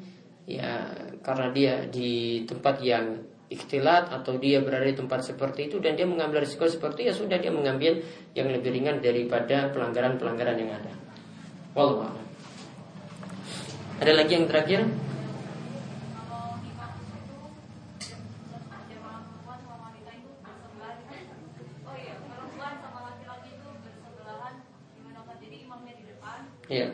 [0.49, 0.91] ya
[1.23, 6.03] karena dia di tempat yang ikhtilat atau dia berada di tempat seperti itu dan dia
[6.03, 8.03] mengambil risiko seperti itu ya sudah dia mengambil
[8.35, 10.93] yang lebih ringan daripada pelanggaran-pelanggaran yang ada.
[11.77, 12.11] Wallahu
[14.03, 15.06] Ada lagi yang terakhir?
[26.67, 26.91] Iya.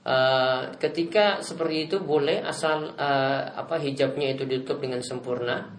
[0.00, 5.76] Uh, ketika seperti itu boleh asal uh, apa hijabnya itu ditutup dengan sempurna.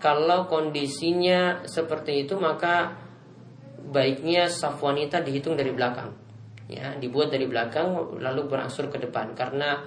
[0.00, 2.96] Kalau kondisinya seperti itu maka
[3.92, 6.16] baiknya saf wanita dihitung dari belakang.
[6.66, 9.84] Ya, dibuat dari belakang lalu berangsur ke depan karena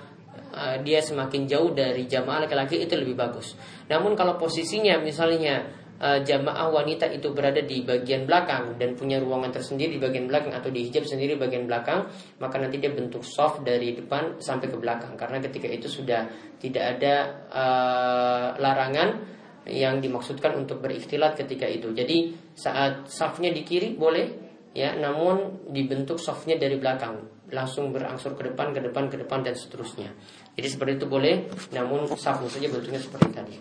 [0.54, 3.56] uh, dia semakin jauh dari jamaah laki-laki itu lebih bagus.
[3.88, 5.66] Namun kalau posisinya misalnya
[6.00, 10.56] uh, jamaah wanita itu berada di bagian belakang dan punya ruangan tersendiri di bagian belakang
[10.56, 12.08] atau di hijab sendiri bagian belakang,
[12.42, 16.26] maka nanti dia bentuk soft dari depan sampai ke belakang karena ketika itu sudah
[16.58, 17.16] tidak ada
[17.52, 19.38] uh, larangan
[19.70, 21.94] yang dimaksudkan untuk berikhtilat ketika itu.
[21.94, 24.28] Jadi saat softnya di kiri boleh
[24.74, 29.58] ya, namun dibentuk softnya dari belakang langsung berangsur ke depan, ke depan, ke depan dan
[29.58, 30.14] seterusnya.
[30.54, 33.56] Jadi seperti itu boleh, namun safnya saja bentuknya seperti tadi.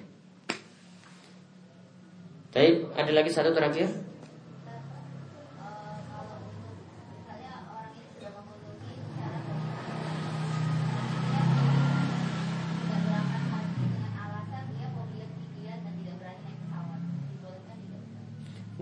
[2.48, 3.88] Baik, ada lagi satu terakhir.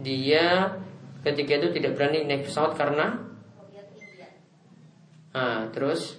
[0.07, 0.71] Dia
[1.27, 3.27] ketika itu tidak berani naik pesawat karena
[5.37, 6.16] Ah, terus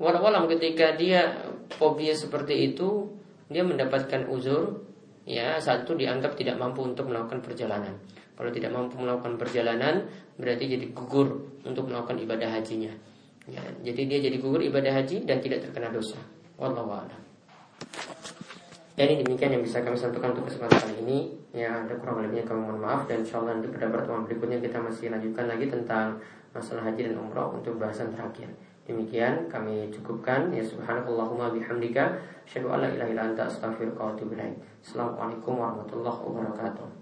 [0.00, 1.28] Walau ketika dia
[1.76, 3.08] fobia seperti itu
[3.52, 4.80] dia mendapatkan uzur
[5.28, 8.00] ya satu dianggap tidak mampu untuk melakukan perjalanan.
[8.32, 10.08] Kalau tidak mampu melakukan perjalanan
[10.40, 12.92] berarti jadi gugur untuk melakukan ibadah hajinya.
[13.44, 16.16] Ya, jadi dia jadi gugur ibadah haji dan tidak terkena dosa.
[16.56, 17.20] Wallahu a'lam.
[18.96, 21.39] Ya ini demikian yang bisa kami sampaikan untuk kesempatan kali ini.
[21.50, 24.78] Ya ada kurang lebihnya kami mohon maaf dan insya Allah nanti pada pertemuan berikutnya kita
[24.78, 26.14] masih lanjutkan lagi tentang
[26.54, 28.46] masalah haji dan umroh untuk bahasan terakhir.
[28.86, 33.50] Demikian kami cukupkan ya subhanakallahumma bihamdika asyhadu an la ilaha illa anta.
[33.50, 36.99] Assalamualaikum warahmatullahi wabarakatuh.